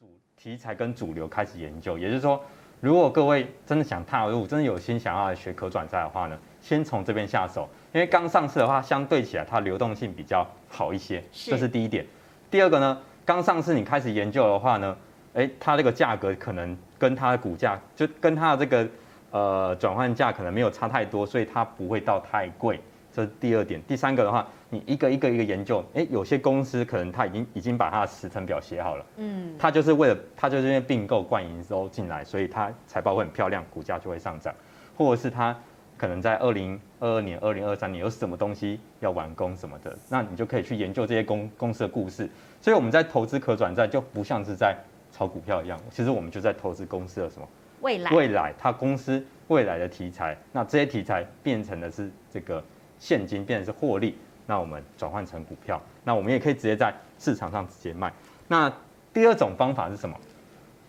[0.00, 2.42] 主题材跟主流开始研究，也就是说，
[2.80, 12.04] 如果各位真的想踏入，真的有心想要来学可转债的话呢，先从这边下手，因为刚上市的话，相对起来它流动性比较好一些，这是第一点。
[12.50, 14.96] 第二个呢，刚上市你开始研究的话呢，
[15.34, 18.88] 诶，它这个价格可能跟它的股价就跟它的这个
[19.30, 22.80] 呃转换价可能没有差太多，所以它不会到太贵。
[23.14, 34.52] 这是第二点，第三个的话，你一个一个一个研究，哎，有些公司可能他已经已经把它的时程表写好了，嗯，他就是为了他就是因为并购灌营收进来，所以他财报会很漂亮，股价就会上涨，
[34.96, 35.56] 或者是他
[35.96, 42.28] 可能在二零二二年、二零二三年有什么东西要完工什么的，那你就可以去研究这些公公司的故事。
[42.60, 44.76] 所以我们在投资可转债就不像是在
[45.12, 47.48] 炒股票一样，其实我们就在投资公司的什么？
[47.80, 52.60] 未来，未来它公司未来的题材，那这些题材变成的是这个。
[52.98, 54.16] 现金变成是获利，
[54.46, 58.12] 那我们转换成股票，那我们也可以直接在市场上直接卖。
[58.48, 58.72] 那
[59.12, 60.16] 第二种方法是什么？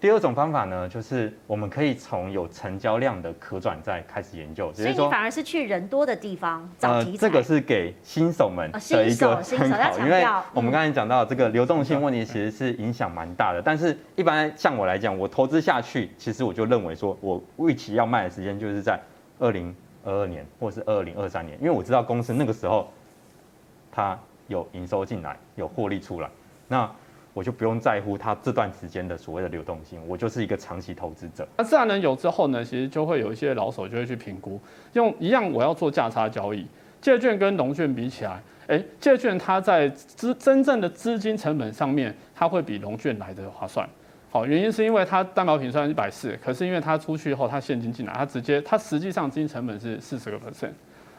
[0.00, 4.70] 第二种方法呢，就是我们可以从有成交量的可转债开始研究。
[4.74, 7.26] 所以你反而是去人多的地方找题材。
[7.26, 13.62] 呃，这个是给新手们的一个参考，因为我们刚才讲到这个流动性问题，其实是影响蛮大的。
[13.64, 19.00] 但是一般像我来讲，我投资下去，其实我就认为说，我预期要卖的时间就是在
[19.38, 19.74] 二零。
[20.04, 22.88] 二二年或者是二零二三年，因为我知道公司那个时候
[23.90, 26.28] 它有营收进来，有获利出来，
[26.68, 26.90] 那
[27.32, 31.46] 我就不用在乎它这段时间的所谓的流动性，我就是一个长期投资者。
[31.56, 34.60] 那自然人有之后呢，其实就会有一些老手就会去评估，
[34.92, 36.66] 用一样我要做价差交易，
[37.00, 43.88] 借券跟融券比起来，哎，借券它在资真正的资金成本上面，它会比融券来的划算。
[44.34, 50.72] 好，原因是因为它担保品虽然一百四，可是因为它出去以后，它现金进来，它直接它实际上资金成本是四十个 percent，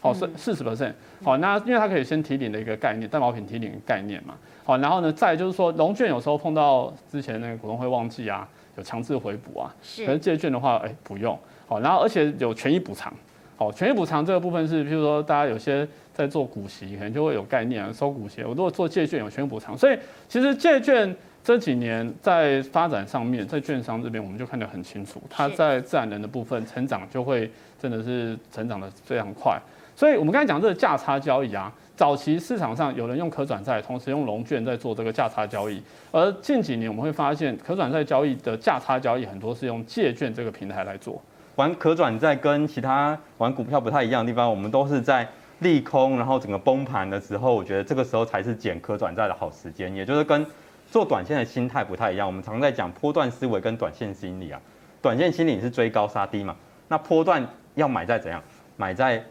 [0.00, 0.94] 好，是四十 percent。
[1.22, 4.32] 好，那因为它可以先提领的一个概念，担保品提领的概念嘛。
[4.64, 10.06] 好，然后呢，再就是说融券有时候碰到之前那个股东会忘记啊，有强制回补啊，是。
[10.06, 11.38] 可是借券的话，哎、欸，不用。
[11.68, 13.12] 好，然后而且有权益补偿。
[13.58, 18.42] 好，权益补偿这个部分是，譬如说大家有些在做股息，可能就会有概念啊，收股息。
[18.42, 19.98] 我如果做借券有权益补偿，所以
[20.30, 21.14] 其实借券。
[21.44, 29.60] 这几年在发展上面，在券商这边我们就看得很清楚，它在自然人的部分成长就会真的是成长的非常快。
[29.96, 35.82] 所以我们刚才讲这个价差交易啊，早期市场上有人用可转债，同时用融券在做这个价差交易，
[36.12, 41.20] 而近几年我们会发现，可转债交易的价差交易很多是用借券这个平台来做。
[41.56, 50.46] 玩可转债跟其他玩股票不太一样的地方，我们都是在利空，然后整个崩盘的时候，我觉得这个时候才是减可转债的好时间，也就是跟。
[50.92, 54.60] 做短线的心态不太一样，我们常在讲波段思维跟短线心理啊。
[55.00, 56.54] 短线心理是追高杀低嘛，
[56.88, 58.42] 那波段要买在怎样？
[58.76, 59.24] 买在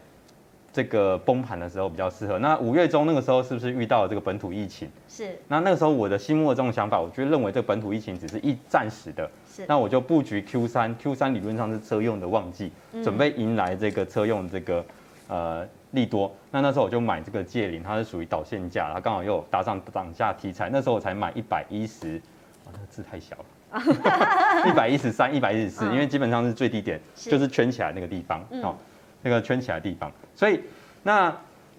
[0.72, 2.36] 这个崩盘的时候比较适合。
[2.40, 4.90] 那五月中那个时候是不是遇到了这个本土疫情？
[5.08, 5.38] 是。
[5.46, 9.30] 那那个时候我的心目中的这种想法，我就认为这个本土疫情只是一暂时的。
[9.48, 9.64] 是。
[9.68, 12.72] 那我就布局 Q 三，Q 三理论上是车用的旺季，
[13.04, 14.84] 准备迎来这个车用这个
[15.28, 15.64] 呃。
[15.92, 22.16] 利多，那那时候我就买这个借零，它是属于导线价，它刚好又有搭上涨价题材，那时候我才买一百一十，
[22.64, 28.74] 啊，那个字太小了，一百一十三、一百一十四，因为基本上是最低点，就是圈起来那个地方，哦，
[29.20, 30.60] 那个圈起来的地方，所以
[31.02, 31.30] 那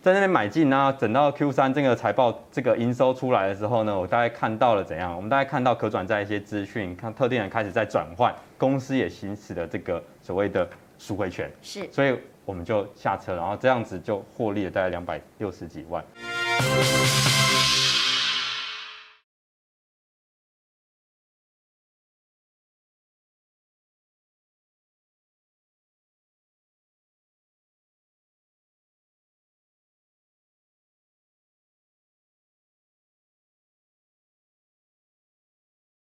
[0.01, 5.15] 在那边买进呢，等到 Q 三这个财报这个营收出来的时候呢，我大概看到了怎样？
[5.15, 10.69] 我们大概看到可转债一些资讯，看特定人开始在转换，公司也行使了这个所谓的
[10.99, 12.15] 赎回权，是，所以。
[12.45, 16.03] 我们就下车，然后这样子就获利了大概两百六十几万。